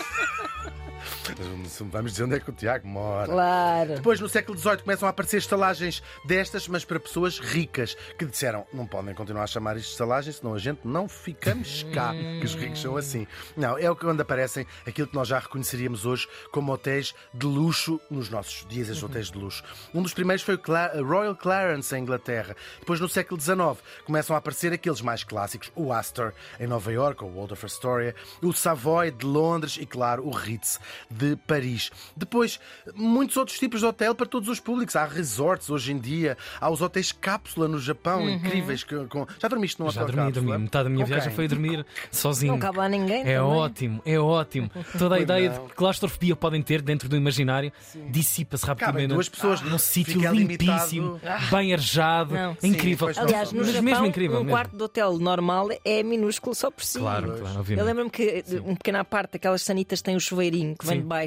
Vamos 1.91 2.13
dizer 2.13 2.25
onde 2.25 2.35
é 2.37 2.41
que 2.41 2.51
o 2.51 2.53
Tiago 2.53 2.87
mora. 2.87 3.27
Claro. 3.27 3.95
Depois, 3.97 4.21
no 4.21 4.29
século 4.29 4.59
XVIII, 4.59 4.79
começam 4.79 5.07
a 5.07 5.11
aparecer 5.11 5.39
estalagens 5.39 6.03
destas, 6.25 6.67
mas 6.69 6.85
para 6.85 6.99
pessoas 6.99 7.39
ricas, 7.39 7.97
que 8.19 8.25
disseram 8.27 8.67
não 8.73 8.87
podem 8.87 9.15
continuar 9.15 9.45
a 9.45 9.47
chamar 9.47 9.77
isto 9.77 9.87
de 9.87 9.93
estalagem, 9.93 10.33
senão 10.33 10.55
a 10.55 10.59
gente 10.59 10.81
não 10.85 11.09
ficamos 11.09 11.85
cá, 11.95 12.13
que 12.13 12.45
os 12.45 12.55
ricos 12.55 12.81
são 12.81 12.97
assim. 12.97 13.27
Não, 13.57 13.79
é 13.79 13.91
o 13.91 13.97
que 13.97 14.07
onde 14.07 14.21
aparecem 14.23 14.67
aquilo 14.87 15.07
que 15.09 15.15
nós 15.15 15.29
já 15.29 15.39
reconheceríamos 15.39 16.05
hoje 16.07 16.29
como 16.51 16.73
hotéis 16.73 17.15
de 17.33 17.47
luxo 17.47 18.01
nos 18.11 18.29
nossos 18.29 18.67
dias, 18.69 18.89
estes 18.89 19.03
hotéis 19.03 19.31
de 19.31 19.39
luxo. 19.39 19.63
Um 19.95 20.03
dos 20.03 20.15
primeiros 20.15 20.43
foi 20.45 20.55
o 20.55 20.59
Cla- 20.59 20.93
Royal 20.97 21.37
Clarence, 21.37 21.95
em 21.95 22.03
Inglaterra. 22.03 22.57
Depois, 22.81 23.01
no 23.01 23.09
século 23.09 23.41
XIX, 23.41 23.59
começam 24.05 24.35
a 24.35 24.39
aparecer 24.39 24.73
aqueles 24.73 25.01
mais 25.01 25.23
clássicos, 25.25 25.71
o 25.77 25.93
Astor, 25.93 26.33
em 26.59 26.67
Nova 26.67 26.93
York, 26.93 27.23
ou 27.23 27.31
o 27.31 27.35
Waldorf 27.37 27.65
Astoria, 27.65 28.15
o 28.43 28.53
Savoy, 28.53 29.11
de 29.11 29.25
Londres 29.27 29.79
e, 29.81 29.87
claro, 29.87 30.27
o 30.27 30.31
Ritz, 30.31 30.81
de 31.11 31.28
Paris. 31.37 31.91
Depois, 32.17 32.59
muitos 32.95 33.37
outros 33.37 33.59
tipos 33.59 33.81
de 33.81 33.87
hotel 33.87 34.15
para 34.15 34.27
todos 34.27 34.49
os 34.49 34.61
públicos. 34.61 34.97
Há 34.97 35.05
resorts 35.05 35.71
hoje 35.71 35.93
em 35.93 35.99
dia, 35.99 36.37
há 36.61 36.71
os 36.71 36.81
hotéis 36.83 37.13
cápsula 37.13 37.69
no 37.69 37.79
Japão, 37.79 38.29
incríveis. 38.29 38.85
que- 38.85 39.05
com- 39.07 39.27
Já 39.41 39.49
dormiste 39.49 39.81
num 39.81 39.91
Já 39.91 40.03
hotel 40.03 40.15
dormi, 40.15 40.33
cápsula? 40.33 40.47
dormi. 40.51 40.63
Metade 40.65 40.85
da 40.85 40.91
minha 40.91 41.05
Com 41.05 41.09
viagem 41.13 41.33
foi 41.33 41.49
dormir 41.49 41.87
sozinho. 42.11 42.53
Não 42.53 42.59
cabe 42.61 42.79
a 42.81 42.89
ninguém. 42.89 43.21
É 43.21 43.25
também. 43.25 43.39
ótimo, 43.41 44.03
é 44.05 44.19
ótimo. 44.19 44.71
Toda 44.99 45.17
a 45.17 45.21
ideia 45.21 45.51
não. 45.53 45.63
de 45.65 45.69
que 45.71 45.75
claustrofobia 45.77 46.37
podem 46.37 46.63
ter 46.63 46.83
dentro 46.83 47.09
do 47.09 47.17
imaginário 47.17 47.73
dissipa-se 48.11 48.65
Cabem 48.65 48.85
rapidamente. 48.87 49.15
duas 49.15 49.29
pessoas 49.29 49.61
num 49.63 49.79
sítio 49.79 50.21
limpíssimo, 50.33 51.21
bem 51.51 51.73
arejado, 51.73 52.35
Não. 52.35 52.57
incrível. 52.63 53.13
Sim, 53.13 53.21
Aliás, 53.21 53.53
no 53.53 53.59
mas 53.61 53.69
Japão, 53.69 53.83
mesmo 53.85 54.07
incrível. 54.07 54.37
um 54.39 54.41
mesmo. 54.41 54.51
quarto 54.51 54.77
de 54.77 54.83
hotel 54.83 55.19
normal 55.19 55.69
é 55.85 56.03
minúsculo 56.03 56.55
só 56.55 56.71
por 56.71 56.85
si. 56.85 56.99
Claro, 56.99 57.27
claro, 57.39 57.47
Eu 57.55 57.61
obviamente. 57.61 57.87
lembro-me 57.87 58.11
que 58.11 58.45
um 58.65 58.75
pequeno 58.75 58.99
à 58.99 59.05
parte, 59.05 59.37
aquelas 59.37 59.63
sanitas 59.63 60.01
têm 60.03 60.17
o 60.17 60.21
chuveirinho 60.21 60.77
que 60.77 60.87
vem 60.87 61.01
de 61.01 61.07
baixo. 61.07 61.18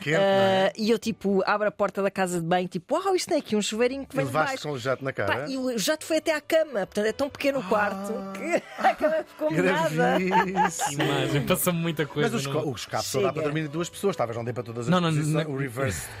Quente, 0.00 0.10
não 0.10 0.18
é? 0.18 0.66
Ah, 0.68 0.72
e 0.76 0.90
eu, 0.90 0.98
tipo, 0.98 1.42
abro 1.46 1.68
a 1.68 1.70
porta 1.70 2.02
da 2.02 2.10
casa 2.10 2.40
de 2.40 2.46
banho, 2.46 2.68
tipo, 2.68 2.94
uau, 2.94 3.14
isto 3.14 3.28
tem 3.28 3.38
aqui 3.38 3.56
um 3.56 3.62
chuveirinho 3.62 4.06
que 4.06 4.14
E 4.14 4.16
vem 4.16 4.26
de 4.26 4.32
levaste 4.32 4.50
baixo. 4.56 4.68
com 4.68 4.74
o 4.74 4.78
jato 4.78 5.04
na 5.04 5.12
Pá, 5.12 5.24
cara? 5.26 5.50
e 5.50 5.56
o 5.58 5.78
jato 5.78 6.04
foi 6.04 6.18
até 6.18 6.34
à 6.34 6.40
cama, 6.40 6.86
portanto 6.86 7.06
é 7.06 7.12
tão 7.12 7.28
pequeno 7.30 7.60
o 7.60 7.62
quarto 7.64 8.12
que 8.34 8.62
a 8.78 8.94
cama 8.94 9.24
ficou 9.26 9.50
molhada. 9.50 10.18
Gravíssimo. 10.18 11.02
Imagem, 11.02 11.46
passou 11.46 11.72
muita 11.72 12.06
coisa. 12.06 12.30
Mas 12.30 12.40
os, 12.40 12.46
não- 12.46 12.62
co- 12.62 12.70
os 12.70 12.86
capos 12.86 13.06
só 13.08 13.20
dá 13.20 13.32
para 13.32 13.42
dormir 13.42 13.68
duas 13.68 13.88
pessoas. 13.88 14.16
Talvez 14.16 14.36
não 14.36 14.44
dê 14.44 14.52
para 14.52 14.62
todas 14.62 14.86
as 14.86 14.90
Não, 14.90 15.00
não, 15.00 15.10
não. 15.10 15.50
O 15.50 15.56
reverse. 15.58 16.06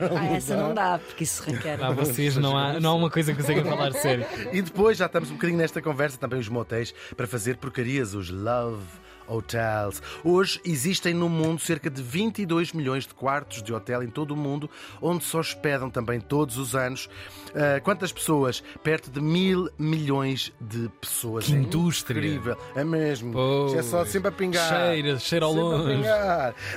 Ah, 0.00 0.36
essa 0.36 0.56
não 0.56 0.74
dá, 0.74 0.98
porque 0.98 1.24
isso 1.24 1.42
requer. 1.42 1.82
Ah, 1.82 1.90
vocês 1.92 2.36
não 2.36 2.56
há, 2.56 2.78
não 2.80 2.90
há 2.90 2.94
uma 2.94 3.10
coisa 3.10 3.32
que 3.32 3.40
conseguem 3.40 3.64
falar 3.64 3.92
sério. 3.92 4.26
E 4.52 4.62
depois 4.62 4.96
já 4.98 5.06
estamos 5.06 5.30
um 5.30 5.34
bocadinho 5.34 5.58
nesta 5.58 5.80
conversa 5.82 6.18
também 6.18 6.38
os 6.38 6.48
motéis 6.48 6.92
para 7.16 7.26
fazer 7.26 7.56
porcarias, 7.56 8.14
os 8.14 8.30
love 8.30 8.82
Hotels. 9.28 10.02
Hoje 10.24 10.60
existem 10.64 11.14
no 11.14 11.28
mundo 11.28 11.60
cerca 11.60 11.88
de 11.88 12.02
22 12.30 12.72
milhões 12.72 13.06
de 13.06 13.14
quartos 13.14 13.62
de 13.62 13.72
hotel 13.72 14.02
em 14.02 14.08
todo 14.08 14.30
o 14.30 14.36
mundo, 14.36 14.70
onde 15.02 15.24
se 15.24 15.36
hospedam 15.36 15.90
também 15.90 16.20
todos 16.20 16.56
os 16.56 16.76
anos. 16.76 17.06
Uh, 17.48 17.82
quantas 17.82 18.12
pessoas? 18.12 18.62
Perto 18.82 19.10
de 19.10 19.20
mil 19.20 19.68
milhões 19.76 20.52
de 20.60 20.88
pessoas. 21.00 21.46
Que 21.46 21.54
é 21.54 21.56
indústria! 21.56 22.18
Incrível, 22.20 22.56
é 22.74 22.84
mesmo. 22.84 23.32
Pois. 23.32 23.74
É 23.74 23.82
só 23.82 24.04
sempre 24.04 24.28
a 24.28 24.32
pingar. 24.32 24.68
Cheira, 24.68 25.18
cheira 25.18 25.44
ao 25.44 25.52
longe. 25.52 26.02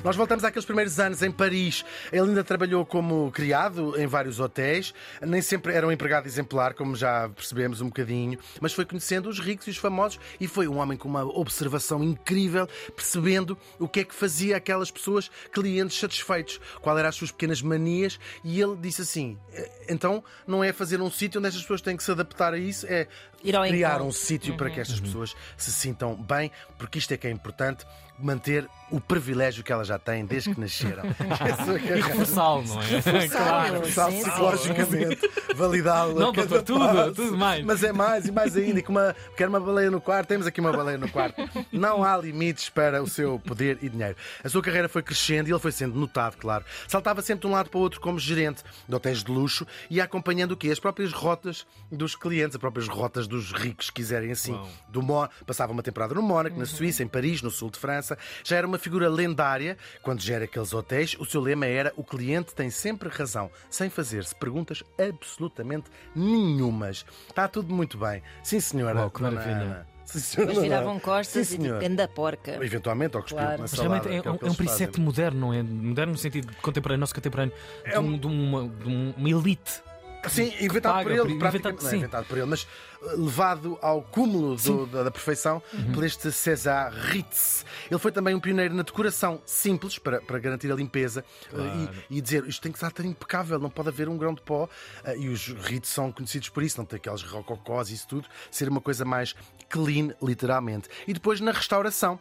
Nós 0.03 0.15
voltamos 0.15 0.43
àqueles 0.43 0.65
primeiros 0.65 0.99
anos 0.99 1.21
em 1.21 1.31
Paris. 1.31 1.85
Ele 2.11 2.29
ainda 2.29 2.43
trabalhou 2.43 2.85
como 2.85 3.31
criado 3.31 3.93
em 3.99 4.07
vários 4.07 4.39
hotéis. 4.39 4.93
Nem 5.21 5.41
sempre 5.41 5.73
era 5.73 5.87
um 5.87 5.91
empregado 5.91 6.25
exemplar, 6.25 6.73
como 6.73 6.95
já 6.95 7.29
percebemos 7.29 7.79
um 7.79 7.85
bocadinho, 7.85 8.39
mas 8.59 8.73
foi 8.73 8.85
conhecendo 8.85 9.29
os 9.29 9.39
ricos 9.39 9.67
e 9.67 9.69
os 9.69 9.77
famosos 9.77 10.19
e 10.39 10.47
foi 10.47 10.67
um 10.67 10.77
homem 10.77 10.97
com 10.97 11.07
uma 11.07 11.23
observação 11.23 12.03
incrível, 12.03 12.67
percebendo 12.95 13.57
o 13.79 13.87
que 13.87 13.99
é 13.99 14.03
que 14.03 14.15
fazia 14.15 14.57
aquelas 14.57 14.89
pessoas, 14.89 15.29
clientes 15.51 15.99
satisfeitos, 15.99 16.59
qual 16.81 16.97
eram 16.97 17.09
as 17.09 17.15
suas 17.15 17.31
pequenas 17.31 17.61
manias, 17.61 18.19
e 18.43 18.61
ele 18.61 18.75
disse 18.77 19.01
assim: 19.01 19.37
"Eh, 19.53 19.85
então 19.89 20.23
não 20.47 20.63
é 20.63 20.71
fazer 20.71 21.01
um 21.01 21.11
sítio 21.11 21.39
onde 21.39 21.47
estas 21.47 21.61
pessoas 21.61 21.81
têm 21.81 21.97
que 21.97 22.03
se 22.03 22.11
adaptar 22.11 22.53
a 22.53 22.57
isso, 22.57 22.85
é 22.87 23.07
criar 23.41 23.89
encontro. 23.89 24.05
um 24.07 24.11
sítio 24.11 24.55
para 24.55 24.69
que 24.69 24.79
estas 24.79 24.99
pessoas 24.99 25.35
se 25.57 25.71
sintam 25.71 26.15
bem, 26.15 26.51
porque 26.77 26.97
isto 26.99 27.13
é 27.13 27.17
que 27.17 27.27
é 27.27 27.31
importante. 27.31 27.85
Manter 28.23 28.69
o 28.93 29.01
privilégio 29.01 29.63
que 29.63 29.73
elas 29.73 29.87
já 29.87 29.97
têm 29.97 30.23
desde 30.23 30.53
que 30.53 30.59
nasceram. 30.59 31.03
E 31.83 31.89
é 31.89 32.01
a 32.01 32.05
reforçá-lo, 32.05 32.63
não 32.63 32.81
é? 32.81 32.85
Reforçá-lo. 32.85 34.21
Psicologicamente, 34.21 35.31
validá-lo. 35.55 36.19
Não, 36.19 36.31
doutor, 36.31 36.61
tudo, 36.61 36.79
passo. 36.79 37.13
tudo 37.13 37.37
mais. 37.37 37.65
Mas 37.65 37.83
é 37.83 37.91
mais 37.91 38.27
e 38.27 38.31
mais 38.31 38.55
ainda. 38.55 38.79
E 38.79 38.83
que 38.83 38.89
uma, 38.89 39.15
quer 39.35 39.47
uma 39.47 39.59
baleia 39.59 39.89
no 39.89 39.99
quarto, 39.99 40.27
temos 40.27 40.45
aqui 40.45 40.59
uma 40.59 40.71
baleia 40.71 40.97
no 40.97 41.09
quarto. 41.09 41.41
Não 41.71 42.03
há 42.03 42.15
limites 42.17 42.69
para 42.69 43.01
o 43.01 43.07
seu 43.07 43.39
poder 43.39 43.79
e 43.81 43.89
dinheiro. 43.89 44.15
A 44.43 44.49
sua 44.49 44.61
carreira 44.61 44.87
foi 44.87 45.01
crescendo 45.01 45.49
e 45.49 45.51
ele 45.51 45.59
foi 45.59 45.71
sendo 45.71 45.97
notado, 45.97 46.37
claro. 46.37 46.63
Saltava 46.87 47.21
sempre 47.21 47.41
de 47.41 47.47
um 47.47 47.51
lado 47.51 47.69
para 47.69 47.77
o 47.79 47.81
outro 47.81 47.99
como 47.99 48.19
gerente 48.19 48.63
de 48.87 48.95
hotéis 48.95 49.23
de 49.23 49.31
luxo 49.31 49.65
e 49.89 49.99
acompanhando 49.99 50.51
o 50.51 50.57
quê? 50.57 50.69
As 50.69 50.79
próprias 50.79 51.11
rotas 51.11 51.65
dos 51.91 52.15
clientes, 52.15 52.55
as 52.55 52.59
próprias 52.59 52.87
rotas 52.87 53.27
dos 53.27 53.51
ricos, 53.51 53.87
se 53.87 53.91
quiserem 53.91 54.31
assim. 54.31 54.53
Uau. 54.53 54.69
Do 54.89 55.01
Mo... 55.01 55.27
Passava 55.45 55.71
uma 55.71 55.83
temporada 55.83 56.13
no 56.13 56.21
Mónaco, 56.21 56.57
na 56.59 56.65
Suíça, 56.65 57.03
em 57.03 57.07
Paris, 57.07 57.41
no 57.41 57.49
sul 57.49 57.69
de 57.69 57.79
França. 57.79 58.12
Já 58.43 58.57
era 58.57 58.67
uma 58.67 58.77
figura 58.77 59.09
lendária 59.09 59.77
quando 60.01 60.21
gera 60.21 60.45
aqueles 60.45 60.73
hotéis. 60.73 61.15
O 61.19 61.25
seu 61.25 61.41
lema 61.41 61.65
era: 61.65 61.93
o 61.95 62.03
cliente 62.03 62.53
tem 62.53 62.69
sempre 62.69 63.09
razão, 63.09 63.49
sem 63.69 63.89
fazer-se 63.89 64.35
perguntas 64.35 64.83
absolutamente 64.99 65.89
nenhumas. 66.15 67.05
Está 67.29 67.47
tudo 67.47 67.73
muito 67.73 67.97
bem. 67.97 68.21
Sim, 68.43 68.59
senhora. 68.59 68.99
Uau, 69.01 69.09
que 69.11 69.21
maravilha. 69.21 69.87
Sim, 70.05 70.19
senhora. 70.19 70.47
Depois 70.51 70.63
viravam 70.67 70.99
costas 70.99 71.47
Sim, 71.47 71.55
e 71.55 71.57
tipo, 71.59 71.69
senhor. 71.69 71.83
anda 71.83 72.07
porca. 72.07 72.51
Eventualmente, 72.63 73.15
ou 73.15 73.23
cuspiu 73.23 73.39
Claro. 73.39 73.61
Mas 73.61 73.71
salada. 73.71 73.89
realmente 74.03 74.17
é, 74.17 74.21
que 74.21 74.27
é 74.27 74.31
um, 74.31 74.37
que 74.37 74.45
é 74.45 74.49
um 74.49 74.53
fazem. 74.53 74.89
moderno, 74.99 75.39
não 75.39 75.53
é? 75.53 75.63
Moderno 75.63 76.11
no 76.13 76.17
sentido 76.17 76.53
contemporâneo, 76.61 76.99
nosso 76.99 77.15
contemporâneo, 77.15 77.53
de, 77.89 77.97
um- 77.97 78.17
de 78.17 78.27
uma, 78.27 78.67
de 78.67 78.85
uma 79.17 79.29
elite. 79.29 79.81
Sim, 80.29 80.53
inventado 80.61 80.93
paga 80.93 81.03
por 81.03 81.11
ele, 81.11 81.33
inventado- 81.33 81.81
não 81.83 81.89
é 81.89 81.95
inventado 81.95 82.25
por 82.25 82.37
ele, 82.37 82.47
mas 82.47 82.63
uh, 82.63 83.21
levado 83.23 83.77
ao 83.81 84.01
cúmulo 84.01 84.55
do- 84.55 84.85
da, 84.87 85.03
da 85.03 85.11
perfeição 85.11 85.61
Uhum. 85.73 85.91
por 85.91 86.03
este 86.03 86.31
César 86.31 86.91
Ritz. 86.91 87.65
Ele 87.89 87.99
foi 87.99 88.11
também 88.11 88.33
um 88.33 88.39
pioneiro 88.39 88.73
na 88.73 88.83
decoração 88.83 89.41
simples 89.45 89.97
para, 89.99 90.21
para 90.21 90.39
garantir 90.39 90.71
a 90.71 90.75
limpeza 90.75 91.23
uh, 91.51 91.89
e, 92.09 92.17
e 92.17 92.21
dizer 92.21 92.45
isto 92.47 92.61
tem 92.61 92.71
que 92.71 92.83
estar 92.83 93.03
impecável, 93.05 93.59
não 93.59 93.69
pode 93.69 93.89
haver 93.89 94.07
um 94.07 94.17
grão 94.17 94.33
de 94.33 94.41
pó. 94.41 94.65
Uh, 95.05 95.17
e 95.17 95.29
os 95.29 95.47
Ritz 95.47 95.89
são 95.89 96.11
conhecidos 96.11 96.49
por 96.49 96.63
isso, 96.63 96.77
não 96.77 96.85
ter 96.85 96.95
aqueles 96.97 97.21
rococós 97.23 97.89
e 97.89 97.93
isso 97.95 98.07
tudo, 98.07 98.27
ser 98.51 98.69
uma 98.69 98.81
coisa 98.81 99.03
mais 99.05 99.35
clean, 99.69 100.13
literalmente. 100.21 100.87
E 101.07 101.13
depois 101.13 101.39
na 101.41 101.51
restauração 101.51 102.19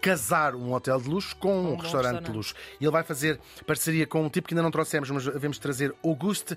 casar 0.00 0.54
um 0.54 0.72
hotel 0.72 1.00
de 1.00 1.08
luxo 1.08 1.34
com 1.36 1.52
um, 1.52 1.72
Um 1.72 1.76
bom 1.76 1.82
restaurante 1.82 2.12
de 2.12 2.16
restaurante. 2.20 2.36
luxo. 2.36 2.54
E 2.80 2.84
ele 2.84 2.92
vai 2.92 3.02
fazer 3.02 3.40
parceria 3.66 4.06
com 4.06 4.22
um 4.24 4.28
tipo 4.28 4.46
que 4.46 4.54
ainda 4.54 4.62
não 4.62 4.70
trouxemos, 4.70 5.10
mas 5.10 5.24
devemos 5.24 5.58
trazer 5.58 5.92
Auguste 6.04 6.56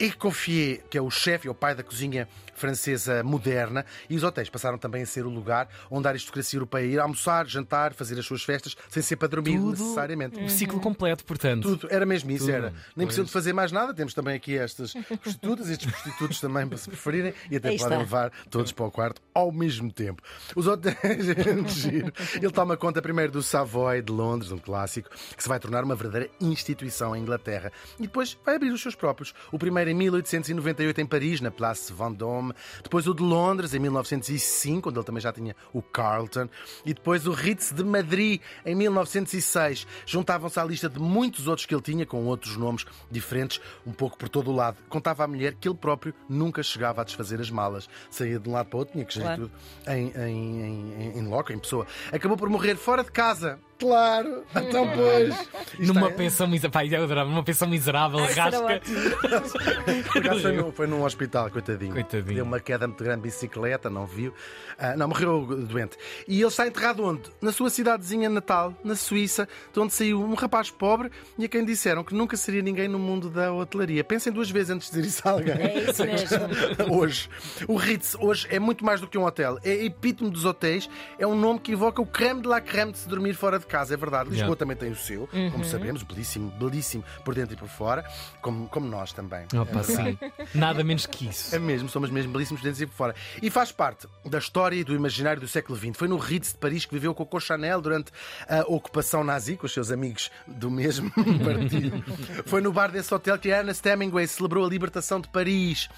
Escoffier, 0.00 0.82
que 0.88 0.96
é 0.98 1.02
o 1.02 1.10
chefe, 1.10 1.46
é 1.46 1.50
o 1.50 1.54
pai 1.54 1.74
da 1.74 1.82
cozinha 1.82 2.26
francesa 2.54 3.22
moderna, 3.22 3.86
e 4.08 4.16
os 4.16 4.22
hotéis 4.22 4.50
passaram 4.50 4.76
também 4.76 5.02
a 5.02 5.06
ser 5.06 5.24
o 5.24 5.30
lugar 5.30 5.68
onde 5.90 6.06
a 6.06 6.10
aristocracia 6.10 6.56
europeia 6.58 6.84
ir 6.86 6.98
almoçar, 6.98 7.46
jantar, 7.46 7.94
fazer 7.94 8.18
as 8.18 8.26
suas 8.26 8.42
festas, 8.42 8.76
sem 8.88 9.02
ser 9.02 9.16
para 9.16 9.28
dormir 9.28 9.56
Tudo- 9.58 9.70
necessariamente. 9.70 10.38
O 10.42 10.48
ciclo 10.50 10.78
completo, 10.80 11.24
portanto. 11.24 11.62
Tudo, 11.76 11.88
era 11.90 12.04
mesmo 12.04 12.30
isso, 12.30 12.44
Tudo, 12.46 12.54
era. 12.54 12.74
Nem 12.94 13.06
precisam 13.06 13.24
de 13.24 13.32
fazer 13.32 13.52
mais 13.54 13.72
nada, 13.72 13.94
temos 13.94 14.12
também 14.12 14.34
aqui 14.36 14.58
estas 14.58 14.92
prostitutas, 14.92 15.70
estes 15.70 15.90
prostitutos 15.90 16.40
também, 16.40 16.66
para 16.66 16.76
se 16.76 16.88
preferirem, 16.88 17.32
e 17.50 17.56
até 17.56 17.70
Aí 17.70 17.78
podem 17.78 17.92
está. 17.92 17.98
levar 17.98 18.30
todos 18.50 18.72
para 18.72 18.84
o 18.84 18.90
quarto 18.90 19.22
ao 19.34 19.50
mesmo 19.50 19.90
tempo. 19.90 20.22
Os 20.54 20.66
hotéis, 20.66 20.96
giro. 21.72 22.12
Ele 22.34 22.50
toma 22.52 22.76
conta 22.76 23.00
primeiro 23.00 23.32
do 23.32 23.42
Savoy 23.42 24.02
de 24.02 24.12
Londres, 24.12 24.52
um 24.52 24.58
clássico, 24.58 25.08
que 25.36 25.42
se 25.42 25.48
vai 25.48 25.58
tornar 25.58 25.82
uma 25.82 25.94
verdadeira 25.96 26.30
instituição 26.40 27.16
em 27.16 27.22
Inglaterra. 27.22 27.72
E 27.98 28.02
depois 28.02 28.36
vai 28.44 28.56
abrir 28.56 28.70
os 28.70 28.82
seus 28.82 28.94
próprios. 28.94 29.32
O 29.50 29.58
primeiro 29.58 29.89
em 29.90 29.94
1898 29.94 31.00
em 31.00 31.06
Paris, 31.06 31.40
na 31.40 31.50
Place 31.50 31.92
Vendôme. 31.92 32.52
Depois 32.82 33.06
o 33.06 33.14
de 33.14 33.22
Londres 33.22 33.74
em 33.74 33.78
1905, 33.78 34.88
onde 34.88 34.98
ele 34.98 35.04
também 35.06 35.20
já 35.20 35.32
tinha 35.32 35.54
o 35.72 35.82
Carlton. 35.82 36.48
E 36.84 36.94
depois 36.94 37.26
o 37.26 37.32
Ritz 37.32 37.72
de 37.72 37.84
Madrid 37.84 38.40
em 38.64 38.74
1906. 38.74 39.86
Juntavam-se 40.06 40.58
à 40.60 40.64
lista 40.64 40.88
de 40.88 40.98
muitos 40.98 41.46
outros 41.46 41.66
que 41.66 41.74
ele 41.74 41.82
tinha, 41.82 42.06
com 42.06 42.24
outros 42.26 42.56
nomes 42.56 42.84
diferentes, 43.10 43.60
um 43.86 43.92
pouco 43.92 44.16
por 44.16 44.28
todo 44.28 44.50
o 44.50 44.54
lado. 44.54 44.76
Contava 44.88 45.24
à 45.24 45.26
mulher 45.26 45.54
que 45.54 45.68
ele 45.68 45.76
próprio 45.76 46.14
nunca 46.28 46.62
chegava 46.62 47.00
a 47.02 47.04
desfazer 47.04 47.40
as 47.40 47.50
malas. 47.50 47.88
Saía 48.10 48.38
de 48.38 48.48
um 48.48 48.52
lado 48.52 48.66
para 48.68 48.76
o 48.76 48.78
outro, 48.80 48.92
tinha 48.92 49.04
que 49.04 49.14
gerir 49.14 49.26
Claro. 49.30 49.42
tudo 49.48 49.52
em, 49.92 50.12
em, 50.16 50.94
em, 51.14 51.18
em 51.18 51.26
loco, 51.28 51.52
em 51.52 51.58
pessoa. 51.58 51.86
Acabou 52.12 52.36
por 52.36 52.48
morrer 52.48 52.76
fora 52.76 53.02
de 53.04 53.10
casa. 53.10 53.58
Claro, 53.80 54.44
então 54.54 54.88
pois. 54.94 55.34
Isto 55.78 55.94
Numa 55.94 56.08
é- 56.08 56.12
pensão 56.12 56.46
miserável. 56.46 56.98
Eu 56.98 57.04
adorava, 57.04 57.30
numa 57.30 57.42
pensão 57.42 57.66
miserável, 57.68 58.18
rasca. 58.20 58.60
ótimo. 58.60 59.00
Por 60.12 60.18
acaso 60.18 60.40
foi, 60.42 60.52
no- 60.52 60.72
foi 60.72 60.86
num 60.86 61.02
hospital, 61.04 61.50
coitadinho. 61.50 61.92
Coitadinho. 61.92 62.34
Deu 62.36 62.44
uma 62.44 62.60
queda 62.60 62.86
muito 62.86 63.02
grande 63.02 63.22
de 63.22 63.28
bicicleta, 63.28 63.88
não 63.90 64.06
viu. 64.06 64.32
Ah, 64.78 64.96
não, 64.96 65.08
morreu 65.08 65.46
doente. 65.66 65.96
E 66.28 66.38
ele 66.40 66.46
está 66.48 66.66
enterrado 66.66 67.04
onde? 67.04 67.22
Na 67.40 67.52
sua 67.52 67.70
cidadezinha 67.70 68.28
natal, 68.28 68.74
na 68.84 68.94
Suíça, 68.94 69.48
de 69.72 69.80
onde 69.80 69.92
saiu 69.92 70.20
um 70.22 70.34
rapaz 70.34 70.70
pobre 70.70 71.10
e 71.38 71.44
a 71.44 71.48
quem 71.48 71.64
disseram 71.64 72.04
que 72.04 72.14
nunca 72.14 72.36
seria 72.36 72.62
ninguém 72.62 72.88
no 72.88 72.98
mundo 72.98 73.28
da 73.30 73.52
hotelaria. 73.52 74.04
Pensem 74.04 74.32
duas 74.32 74.50
vezes 74.50 74.70
antes 74.70 74.90
de 74.90 74.96
dizer 74.96 75.08
isso 75.08 75.28
a 75.28 75.30
alguém. 75.32 75.54
É 75.54 75.78
isso 75.90 76.04
mesmo. 76.04 76.38
hoje. 76.94 77.28
O 77.66 77.76
Ritz 77.76 78.14
hoje 78.20 78.46
é 78.50 78.58
muito 78.58 78.84
mais 78.84 79.00
do 79.00 79.06
que 79.08 79.16
um 79.18 79.24
hotel. 79.24 79.58
É 79.64 79.84
epítome 79.84 80.30
dos 80.30 80.44
hotéis. 80.44 80.88
É 81.18 81.26
um 81.26 81.34
nome 81.34 81.60
que 81.60 81.72
evoca 81.72 82.00
o 82.02 82.06
creme 82.06 82.42
de 82.42 82.48
la 82.48 82.60
creme 82.60 82.92
de 82.92 82.98
se 82.98 83.08
dormir 83.08 83.34
fora 83.34 83.58
de 83.58 83.66
casa. 83.70 83.94
É 83.94 83.96
verdade. 83.96 84.28
Lisboa 84.30 84.40
Yeah. 84.50 84.58
também 84.58 84.76
tem 84.76 84.90
o 84.90 84.96
seu, 84.96 85.28
como 85.52 85.64
sabemos, 85.64 86.02
belíssimo, 86.02 86.50
belíssimo 86.52 87.04
por 87.24 87.34
dentro 87.34 87.54
e 87.54 87.56
por 87.56 87.68
fora, 87.68 88.04
como, 88.42 88.68
como 88.68 88.86
nós 88.88 89.12
também. 89.12 89.46
Opa, 89.54 89.80
É 89.80 89.82
sim. 89.82 90.18
Nada 90.54 90.82
menos 90.82 91.06
que 91.06 91.28
isso. 91.28 91.54
É 91.54 91.58
mesmo, 91.58 91.88
somos 91.88 92.10
mesmo 92.10 92.32
belíssimos 92.32 92.62
dentro 92.62 92.82
e 92.82 92.86
por 92.86 92.94
fora. 92.94 93.14
E 93.40 93.48
faz 93.50 93.70
parte 93.70 94.06
da 94.24 94.38
história 94.38 94.76
e 94.76 94.82
do 94.84 94.94
imaginário 94.94 95.40
do 95.40 95.46
século 95.48 95.78
XX. 95.78 95.96
Foi 95.96 96.08
no 96.08 96.16
Ritz 96.18 96.52
de 96.52 96.58
Paris 96.58 96.84
que 96.84 96.92
viveu 96.94 97.14
Coco 97.14 97.38
Chanel 97.40 97.80
durante 97.80 98.10
a 98.48 98.60
ocupação 98.66 99.22
nazi, 99.22 99.56
com 99.56 99.66
os 99.66 99.72
seus 99.72 99.90
amigos 99.90 100.30
do 100.46 100.70
mesmo 100.70 101.10
partido. 101.44 102.02
Foi 102.46 102.60
no 102.60 102.72
bar 102.72 102.90
desse 102.90 103.12
hotel 103.14 103.38
que 103.38 103.48
Ernest 103.48 103.86
Hemingway 103.88 104.26
celebrou 104.26 104.64
a 104.66 104.68
libertação 104.68 105.20
de 105.20 105.28
Paris. 105.28 105.88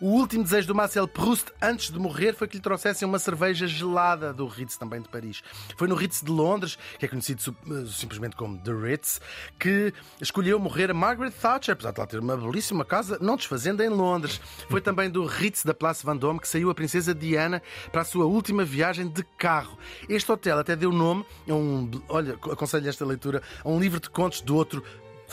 O 0.00 0.06
último 0.12 0.42
desejo 0.42 0.66
do 0.68 0.74
Marcel 0.74 1.06
Proust 1.06 1.52
antes 1.60 1.90
de 1.90 1.98
morrer 1.98 2.32
foi 2.34 2.48
que 2.48 2.56
lhe 2.56 2.62
trouxessem 2.62 3.06
uma 3.06 3.18
cerveja 3.18 3.66
gelada 3.66 4.32
do 4.32 4.46
Ritz 4.46 4.78
também 4.78 5.02
de 5.02 5.10
Paris. 5.10 5.42
Foi 5.76 5.86
no 5.86 5.94
Ritz 5.94 6.22
de 6.22 6.30
Londres, 6.30 6.78
que 6.98 7.04
é 7.04 7.08
conhecido 7.20 7.56
eh, 7.70 7.86
simplesmente 7.86 8.34
como 8.34 8.58
The 8.58 8.72
Ritz, 8.72 9.20
que 9.58 9.92
escolheu 10.20 10.58
morrer 10.58 10.90
a 10.90 10.94
Margaret 10.94 11.30
Thatcher, 11.30 11.74
apesar 11.74 11.92
de 11.92 12.00
lá 12.00 12.06
ter 12.06 12.18
uma 12.18 12.36
belíssima 12.36 12.84
casa, 12.84 13.18
não 13.20 13.36
desfazendo 13.36 13.82
em 13.82 13.88
Londres. 13.88 14.40
Foi 14.68 14.80
também 14.80 15.10
do 15.10 15.24
Ritz 15.26 15.64
da 15.64 15.74
Place 15.74 16.04
Vendôme 16.04 16.40
que 16.40 16.48
saiu 16.48 16.70
a 16.70 16.74
princesa 16.74 17.14
Diana 17.14 17.62
para 17.92 18.00
a 18.02 18.04
sua 18.04 18.24
última 18.24 18.64
viagem 18.64 19.06
de 19.06 19.22
carro. 19.36 19.78
Este 20.08 20.30
hotel 20.32 20.58
até 20.58 20.74
deu 20.74 20.90
nome 20.90 21.24
a 21.48 21.54
um, 21.54 21.90
olha, 22.08 22.34
aconselho 22.34 22.88
esta 22.88 23.04
leitura, 23.04 23.42
a 23.62 23.68
um 23.68 23.78
livro 23.78 24.00
de 24.00 24.08
contos 24.08 24.40
do 24.40 24.56
outro 24.56 24.82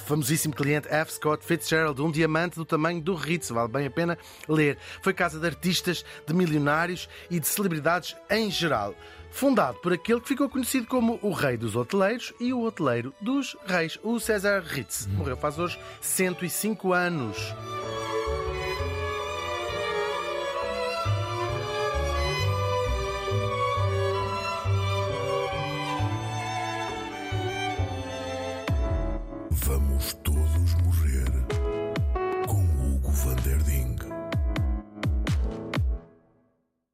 famosíssimo 0.06 0.54
cliente 0.54 0.88
F. 0.90 1.14
Scott 1.14 1.44
Fitzgerald, 1.46 2.00
um 2.02 2.12
diamante 2.12 2.56
do 2.56 2.66
tamanho 2.66 3.02
do 3.02 3.16
Ritz, 3.16 3.50
vale 3.50 3.68
bem 3.68 3.88
a 3.88 3.92
pena 3.92 4.18
ler. 4.48 4.78
Foi 5.02 5.14
casa 5.14 5.40
de 5.40 5.46
artistas, 5.46 6.06
de 6.26 6.34
milionários 6.34 7.10
e 7.30 7.40
de 7.40 7.48
celebridades 7.48 8.16
em 8.30 8.52
geral. 8.52 8.94
Fundado 9.32 9.78
por 9.80 9.94
aquele 9.94 10.20
que 10.20 10.30
ficou 10.30 10.50
conhecido 10.50 10.88
como 10.88 11.20
o 11.22 11.32
rei 11.32 11.58
dos 11.58 11.76
hoteleiros 11.76 12.34
e 12.40 12.54
o 12.54 12.64
hoteleiro 12.64 13.14
dos 13.22 13.56
reis, 13.66 14.00
o 14.04 14.20
César 14.20 14.64
Ritz. 14.66 15.08
Morreu 15.08 15.38
faz 15.38 15.60
hoje 15.60 15.80
105 16.02 16.94
anos. 16.94 17.38